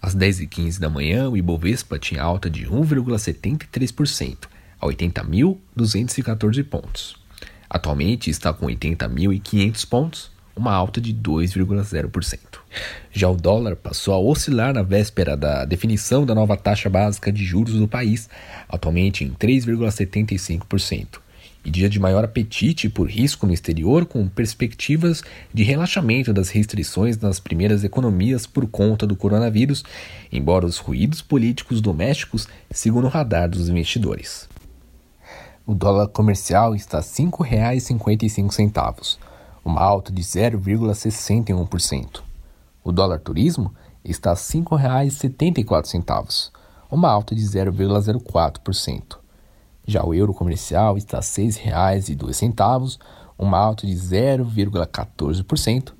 Às 0.00 0.16
10h15 0.16 0.80
da 0.80 0.90
manhã, 0.90 1.30
o 1.30 1.36
Ibovespa 1.36 1.96
tinha 1.98 2.22
alta 2.22 2.50
de 2.50 2.66
1,73%, 2.66 4.48
a 4.80 4.86
80.214 4.86 6.64
pontos. 6.64 7.16
Atualmente 7.70 8.28
está 8.28 8.52
com 8.52 8.66
80.500 8.66 9.88
pontos, 9.88 10.31
uma 10.56 10.72
alta 10.72 11.00
de 11.00 11.14
2,0%. 11.14 12.38
Já 13.12 13.28
o 13.28 13.36
dólar 13.36 13.76
passou 13.76 14.14
a 14.14 14.18
oscilar 14.18 14.72
na 14.72 14.82
véspera 14.82 15.36
da 15.36 15.64
definição 15.64 16.24
da 16.24 16.34
nova 16.34 16.56
taxa 16.56 16.88
básica 16.88 17.32
de 17.32 17.44
juros 17.44 17.74
do 17.74 17.88
país, 17.88 18.28
atualmente 18.68 19.24
em 19.24 19.30
3,75%. 19.30 21.20
E 21.64 21.70
dia 21.70 21.88
de 21.88 22.00
maior 22.00 22.24
apetite 22.24 22.88
por 22.88 23.08
risco 23.08 23.46
no 23.46 23.52
exterior, 23.52 24.04
com 24.04 24.26
perspectivas 24.26 25.22
de 25.54 25.62
relaxamento 25.62 26.32
das 26.32 26.48
restrições 26.48 27.16
nas 27.18 27.38
primeiras 27.38 27.84
economias 27.84 28.46
por 28.46 28.66
conta 28.66 29.06
do 29.06 29.14
coronavírus, 29.14 29.84
embora 30.32 30.66
os 30.66 30.78
ruídos 30.78 31.22
políticos 31.22 31.80
domésticos 31.80 32.48
sigam 32.70 33.00
no 33.00 33.08
radar 33.08 33.48
dos 33.48 33.68
investidores. 33.68 34.48
O 35.64 35.74
dólar 35.74 36.08
comercial 36.08 36.74
está 36.74 36.98
R$ 36.98 37.04
5,55 37.04 39.18
uma 39.64 39.80
alta 39.80 40.12
de 40.12 40.22
0,61%. 40.22 42.20
O 42.84 42.90
dólar 42.90 43.20
turismo 43.20 43.72
está 44.04 44.30
a 44.30 44.34
R$ 44.34 44.40
5,74, 44.40 46.50
uma 46.90 47.08
alta 47.08 47.32
de 47.34 47.42
0,04%. 47.42 49.18
Já 49.86 50.04
o 50.04 50.12
euro 50.14 50.34
comercial 50.34 50.96
está 50.96 51.18
a 51.18 51.20
R$ 51.20 51.26
6,02, 51.26 52.98
uma 53.38 53.58
alta 53.58 53.86
de 53.86 53.94
0,14%, 53.94 55.92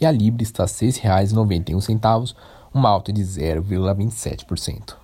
e 0.00 0.06
a 0.06 0.10
libra 0.10 0.42
está 0.42 0.64
a 0.64 0.66
R$ 0.66 0.72
6,91, 0.72 2.34
uma 2.72 2.88
alta 2.88 3.12
de 3.12 3.22
0,27%. 3.22 5.03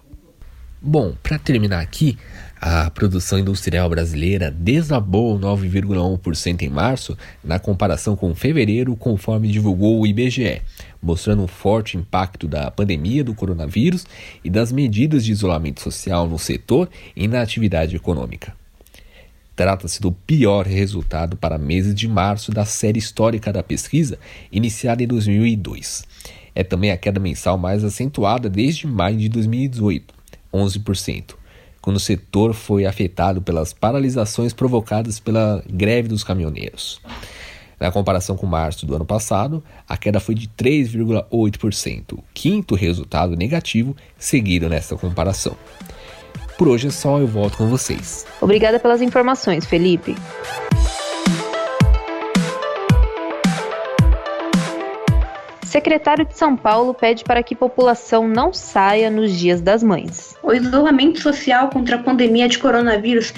Bom, 0.82 1.12
para 1.22 1.38
terminar 1.38 1.80
aqui, 1.80 2.16
a 2.58 2.90
produção 2.90 3.38
industrial 3.38 3.90
brasileira 3.90 4.50
desabou 4.50 5.38
9,1% 5.38 6.62
em 6.62 6.70
março 6.70 7.18
na 7.44 7.58
comparação 7.58 8.16
com 8.16 8.34
fevereiro, 8.34 8.96
conforme 8.96 9.48
divulgou 9.48 10.00
o 10.00 10.06
IBGE, 10.06 10.62
mostrando 11.02 11.42
um 11.42 11.46
forte 11.46 11.98
impacto 11.98 12.48
da 12.48 12.70
pandemia 12.70 13.22
do 13.22 13.34
coronavírus 13.34 14.06
e 14.42 14.48
das 14.48 14.72
medidas 14.72 15.22
de 15.22 15.32
isolamento 15.32 15.82
social 15.82 16.26
no 16.26 16.38
setor 16.38 16.88
e 17.14 17.28
na 17.28 17.42
atividade 17.42 17.94
econômica. 17.94 18.54
Trata-se 19.54 20.00
do 20.00 20.10
pior 20.10 20.66
resultado 20.66 21.36
para 21.36 21.58
meses 21.58 21.94
de 21.94 22.08
março 22.08 22.50
da 22.50 22.64
série 22.64 22.98
histórica 22.98 23.52
da 23.52 23.62
pesquisa, 23.62 24.18
iniciada 24.50 25.02
em 25.02 25.06
2002. 25.06 26.06
É 26.54 26.64
também 26.64 26.90
a 26.90 26.96
queda 26.96 27.20
mensal 27.20 27.58
mais 27.58 27.84
acentuada 27.84 28.48
desde 28.48 28.86
maio 28.86 29.18
de 29.18 29.28
2018 29.28 30.19
11%, 30.52 31.34
quando 31.80 31.96
o 31.96 32.00
setor 32.00 32.54
foi 32.54 32.86
afetado 32.86 33.40
pelas 33.40 33.72
paralisações 33.72 34.52
provocadas 34.52 35.18
pela 35.18 35.62
greve 35.68 36.08
dos 36.08 36.24
caminhoneiros. 36.24 37.00
Na 37.78 37.90
comparação 37.90 38.36
com 38.36 38.46
março 38.46 38.84
do 38.84 38.94
ano 38.94 39.06
passado, 39.06 39.64
a 39.88 39.96
queda 39.96 40.20
foi 40.20 40.34
de 40.34 40.48
3,8%, 40.48 42.12
o 42.12 42.24
quinto 42.34 42.74
resultado 42.74 43.34
negativo 43.34 43.96
seguido 44.18 44.68
nesta 44.68 44.96
comparação. 44.96 45.56
Por 46.58 46.68
hoje 46.68 46.88
é 46.88 46.90
só, 46.90 47.18
eu 47.18 47.26
volto 47.26 47.56
com 47.56 47.68
vocês. 47.68 48.26
Obrigada 48.38 48.78
pelas 48.78 49.00
informações, 49.00 49.64
Felipe. 49.64 50.14
Secretário 55.70 56.24
de 56.24 56.36
São 56.36 56.56
Paulo 56.56 56.92
pede 56.92 57.22
para 57.22 57.44
que 57.44 57.54
população 57.54 58.26
não 58.26 58.52
saia 58.52 59.08
nos 59.08 59.38
dias 59.38 59.60
das 59.60 59.84
mães. 59.84 60.36
O 60.42 60.52
isolamento 60.52 61.20
social 61.20 61.70
contra 61.70 61.94
a 61.94 62.02
pandemia 62.02 62.48
de 62.48 62.58
coronavírus 62.58 63.32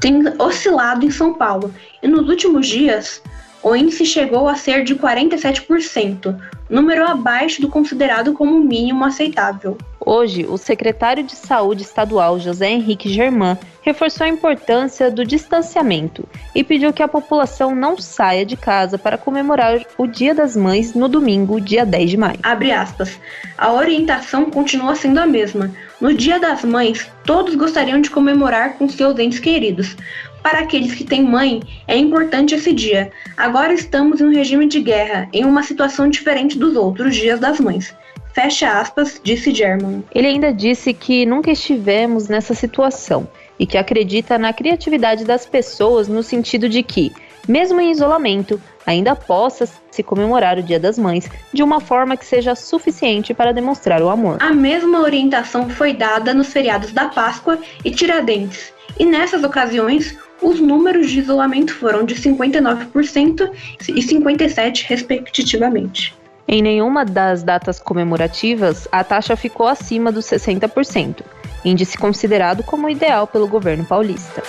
tem 0.00 0.24
oscilado 0.40 1.06
em 1.06 1.10
São 1.12 1.34
Paulo 1.34 1.72
e 2.02 2.08
nos 2.08 2.28
últimos 2.28 2.66
dias 2.66 3.22
o 3.62 3.74
índice 3.74 4.04
chegou 4.04 4.48
a 4.48 4.54
ser 4.54 4.84
de 4.84 4.94
47%, 4.94 6.36
número 6.68 7.06
abaixo 7.06 7.60
do 7.60 7.68
considerado 7.68 8.32
como 8.32 8.60
mínimo 8.60 9.04
aceitável. 9.04 9.76
Hoje, 10.00 10.46
o 10.48 10.56
secretário 10.56 11.22
de 11.22 11.34
Saúde 11.34 11.82
estadual 11.82 12.38
José 12.38 12.70
Henrique 12.70 13.12
Germán 13.12 13.58
reforçou 13.82 14.26
a 14.26 14.30
importância 14.30 15.10
do 15.10 15.24
distanciamento 15.24 16.26
e 16.54 16.62
pediu 16.62 16.92
que 16.92 17.02
a 17.02 17.08
população 17.08 17.74
não 17.74 17.98
saia 17.98 18.44
de 18.44 18.56
casa 18.56 18.96
para 18.96 19.18
comemorar 19.18 19.80
o 19.96 20.06
Dia 20.06 20.34
das 20.34 20.56
Mães 20.56 20.94
no 20.94 21.08
domingo, 21.08 21.60
dia 21.60 21.84
10 21.84 22.10
de 22.10 22.16
maio. 22.16 22.38
Abre 22.42 22.72
aspas. 22.72 23.18
A 23.56 23.72
orientação 23.72 24.50
continua 24.50 24.94
sendo 24.94 25.18
a 25.18 25.26
mesma. 25.26 25.70
No 26.00 26.14
Dia 26.14 26.38
das 26.38 26.64
Mães, 26.64 27.10
todos 27.24 27.54
gostariam 27.54 28.00
de 28.00 28.10
comemorar 28.10 28.74
com 28.74 28.88
seus 28.88 29.18
entes 29.18 29.40
queridos. 29.40 29.96
Para 30.42 30.60
aqueles 30.60 30.94
que 30.94 31.04
têm 31.04 31.22
mãe, 31.22 31.62
é 31.86 31.96
importante 31.96 32.54
esse 32.54 32.72
dia. 32.72 33.10
Agora 33.36 33.72
estamos 33.72 34.20
em 34.20 34.24
um 34.24 34.32
regime 34.32 34.66
de 34.66 34.80
guerra, 34.80 35.28
em 35.32 35.44
uma 35.44 35.62
situação 35.62 36.08
diferente 36.08 36.58
dos 36.58 36.76
outros 36.76 37.16
dias 37.16 37.40
das 37.40 37.60
mães. 37.60 37.94
Fecha 38.32 38.78
aspas, 38.78 39.20
disse 39.22 39.52
German. 39.52 40.04
Ele 40.14 40.28
ainda 40.28 40.52
disse 40.52 40.92
que 40.94 41.26
nunca 41.26 41.50
estivemos 41.50 42.28
nessa 42.28 42.54
situação 42.54 43.28
e 43.58 43.66
que 43.66 43.76
acredita 43.76 44.38
na 44.38 44.52
criatividade 44.52 45.24
das 45.24 45.44
pessoas 45.44 46.06
no 46.06 46.22
sentido 46.22 46.68
de 46.68 46.82
que, 46.82 47.12
mesmo 47.48 47.80
em 47.80 47.90
isolamento, 47.90 48.60
ainda 48.86 49.16
possa 49.16 49.68
se 49.90 50.02
comemorar 50.02 50.56
o 50.56 50.62
Dia 50.62 50.78
das 50.78 50.96
Mães 50.98 51.28
de 51.52 51.62
uma 51.62 51.80
forma 51.80 52.16
que 52.16 52.24
seja 52.24 52.54
suficiente 52.54 53.34
para 53.34 53.52
demonstrar 53.52 54.00
o 54.02 54.08
amor. 54.08 54.38
A 54.40 54.52
mesma 54.52 55.00
orientação 55.00 55.68
foi 55.68 55.92
dada 55.92 56.32
nos 56.32 56.52
feriados 56.52 56.92
da 56.92 57.08
Páscoa 57.08 57.58
e 57.84 57.90
Tiradentes, 57.90 58.72
e 58.98 59.04
nessas 59.04 59.42
ocasiões 59.42 60.16
os 60.40 60.60
números 60.60 61.10
de 61.10 61.20
isolamento 61.20 61.74
foram 61.74 62.04
de 62.04 62.14
59% 62.14 63.50
e 63.88 64.00
57%, 64.00 64.84
respectivamente. 64.86 66.14
Em 66.46 66.62
nenhuma 66.62 67.04
das 67.04 67.42
datas 67.42 67.78
comemorativas, 67.78 68.88
a 68.90 69.04
taxa 69.04 69.36
ficou 69.36 69.66
acima 69.66 70.10
dos 70.10 70.24
60%, 70.24 71.22
índice 71.64 71.98
considerado 71.98 72.62
como 72.62 72.88
ideal 72.88 73.26
pelo 73.26 73.46
governo 73.46 73.84
paulista. 73.84 74.42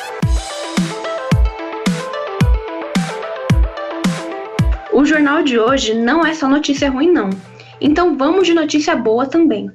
O 4.93 5.05
jornal 5.05 5.43
de 5.43 5.59
hoje 5.59 5.93
não 5.93 6.25
é 6.25 6.33
só 6.33 6.47
notícia 6.47 6.89
ruim, 6.89 7.11
não. 7.11 7.29
Então 7.81 8.17
vamos 8.17 8.47
de 8.47 8.53
notícia 8.53 8.95
boa 8.95 9.25
também. 9.25 9.71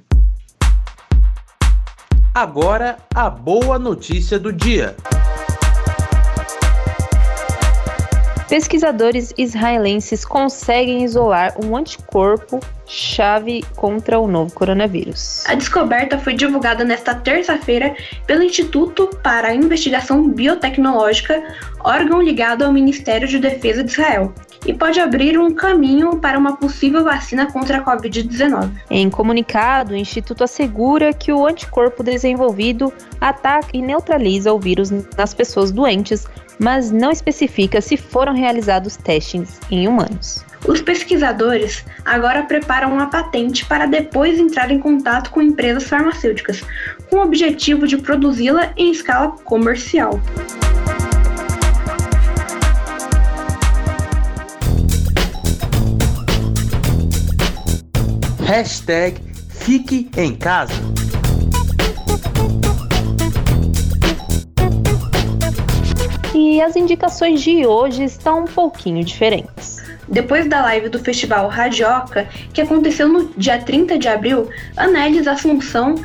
Agora, 2.34 2.98
a 3.14 3.30
boa 3.30 3.78
notícia 3.78 4.38
do 4.38 4.52
dia. 4.52 4.96
Pesquisadores 8.48 9.32
israelenses 9.38 10.24
conseguem 10.24 11.02
isolar 11.02 11.54
um 11.64 11.76
anticorpo 11.76 12.60
chave 12.86 13.64
contra 13.74 14.18
o 14.18 14.28
novo 14.28 14.52
coronavírus. 14.52 15.44
A 15.46 15.54
descoberta 15.54 16.18
foi 16.18 16.34
divulgada 16.34 16.84
nesta 16.84 17.14
terça-feira 17.14 17.96
pelo 18.26 18.42
Instituto 18.42 19.08
para 19.22 19.48
a 19.48 19.54
Investigação 19.54 20.28
Biotecnológica, 20.28 21.42
órgão 21.80 22.20
ligado 22.20 22.62
ao 22.62 22.72
Ministério 22.72 23.26
de 23.26 23.38
Defesa 23.38 23.82
de 23.82 23.90
Israel, 23.90 24.34
e 24.66 24.72
pode 24.72 25.00
abrir 25.00 25.38
um 25.38 25.54
caminho 25.54 26.16
para 26.16 26.38
uma 26.38 26.56
possível 26.56 27.04
vacina 27.04 27.50
contra 27.50 27.78
a 27.78 27.84
Covid-19. 27.84 28.70
Em 28.90 29.10
comunicado, 29.10 29.94
o 29.94 29.96
Instituto 29.96 30.44
assegura 30.44 31.12
que 31.12 31.32
o 31.32 31.46
anticorpo 31.46 32.02
desenvolvido 32.02 32.92
ataca 33.20 33.68
e 33.72 33.82
neutraliza 33.82 34.52
o 34.52 34.58
vírus 34.58 34.90
nas 35.16 35.34
pessoas 35.34 35.70
doentes, 35.70 36.26
mas 36.58 36.90
não 36.90 37.10
especifica 37.10 37.80
se 37.80 37.96
foram 37.96 38.34
realizados 38.34 38.96
testes 38.96 39.60
em 39.70 39.86
humanos. 39.88 40.44
Os 40.66 40.80
pesquisadores 40.80 41.84
agora 42.04 42.44
preparam 42.44 42.92
uma 42.92 43.10
patente 43.10 43.66
para 43.66 43.86
depois 43.86 44.38
entrar 44.38 44.70
em 44.70 44.78
contato 44.78 45.30
com 45.30 45.42
empresas 45.42 45.84
farmacêuticas, 45.84 46.62
com 47.10 47.16
o 47.16 47.22
objetivo 47.22 47.86
de 47.86 47.98
produzi-la 47.98 48.72
em 48.76 48.90
escala 48.90 49.32
comercial. 49.44 50.18
Hashtag 58.46 59.20
Fique 59.50 60.10
em 60.16 60.34
Casa. 60.34 60.74
E 66.54 66.62
as 66.62 66.76
indicações 66.76 67.42
de 67.42 67.66
hoje 67.66 68.04
estão 68.04 68.42
um 68.42 68.44
pouquinho 68.44 69.04
diferentes. 69.04 69.82
Depois 70.06 70.48
da 70.48 70.62
live 70.62 70.88
do 70.88 71.00
festival 71.00 71.48
Radioca, 71.48 72.28
que 72.52 72.60
aconteceu 72.60 73.08
no 73.08 73.28
dia 73.36 73.58
30 73.58 73.98
de 73.98 74.06
abril, 74.06 74.48
Anélis 74.76 75.26
Assunção 75.26 75.96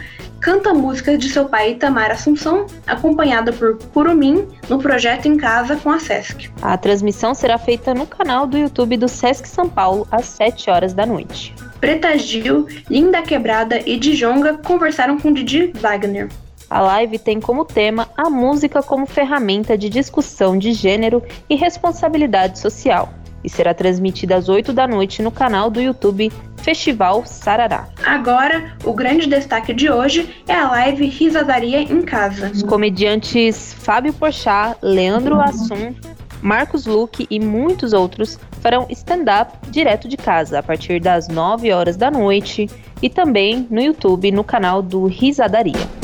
canta 0.41 0.73
músicas 0.73 1.19
de 1.19 1.29
seu 1.29 1.45
pai 1.45 1.73
Itamar 1.73 2.09
Assunção, 2.09 2.65
acompanhada 2.87 3.53
por 3.53 3.77
Curumim, 3.93 4.47
no 4.67 4.79
projeto 4.79 5.27
Em 5.27 5.37
Casa 5.37 5.75
com 5.75 5.91
a 5.91 5.99
Sesc. 5.99 6.49
A 6.63 6.75
transmissão 6.79 7.35
será 7.35 7.59
feita 7.59 7.93
no 7.93 8.07
canal 8.07 8.47
do 8.47 8.57
YouTube 8.57 8.97
do 8.97 9.07
Sesc 9.07 9.47
São 9.47 9.69
Paulo 9.69 10.07
às 10.09 10.25
7 10.25 10.71
horas 10.71 10.95
da 10.95 11.05
noite. 11.05 11.53
Preta 11.79 12.17
Gil, 12.17 12.65
Linda 12.89 13.21
Quebrada 13.21 13.79
e 13.87 13.99
Djonga 13.99 14.57
conversaram 14.57 15.19
com 15.19 15.31
Didi 15.31 15.71
Wagner. 15.75 16.27
A 16.69 16.81
live 16.81 17.17
tem 17.17 17.39
como 17.39 17.65
tema 17.65 18.07
a 18.15 18.29
música 18.29 18.83
como 18.83 19.07
ferramenta 19.07 19.77
de 19.77 19.89
discussão 19.89 20.57
de 20.57 20.71
gênero 20.71 21.23
e 21.49 21.55
responsabilidade 21.55 22.59
social 22.59 23.09
e 23.43 23.49
será 23.49 23.73
transmitida 23.73 24.35
às 24.35 24.49
8 24.49 24.71
da 24.73 24.87
noite 24.87 25.21
no 25.21 25.31
canal 25.31 25.69
do 25.69 25.81
YouTube 25.81 26.31
Festival 26.57 27.25
Sarará. 27.25 27.87
Agora, 28.05 28.75
o 28.83 28.93
grande 28.93 29.27
destaque 29.27 29.73
de 29.73 29.89
hoje 29.89 30.43
é 30.47 30.53
a 30.53 30.69
live 30.69 31.05
Risadaria 31.07 31.81
em 31.81 32.01
Casa. 32.01 32.51
Os 32.53 32.63
comediantes 32.63 33.73
Fábio 33.73 34.13
Porchat, 34.13 34.77
Leandro 34.81 35.39
Assum, 35.39 35.95
Marcos 36.41 36.85
Luque 36.85 37.27
e 37.29 37.39
muitos 37.39 37.93
outros 37.93 38.39
farão 38.61 38.85
stand-up 38.89 39.57
direto 39.69 40.07
de 40.07 40.17
casa 40.17 40.59
a 40.59 40.63
partir 40.63 40.99
das 41.01 41.27
9 41.27 41.71
horas 41.71 41.97
da 41.97 42.11
noite 42.11 42.69
e 43.01 43.09
também 43.09 43.67
no 43.69 43.81
YouTube 43.81 44.31
no 44.31 44.43
canal 44.43 44.81
do 44.81 45.05
Risadaria. 45.05 45.98